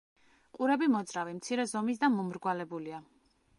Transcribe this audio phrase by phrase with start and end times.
[0.57, 3.03] ყურები მოძრავი, მცირე ზომის და მომრგვალებულია.